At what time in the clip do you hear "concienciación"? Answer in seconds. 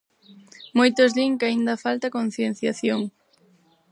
2.17-3.01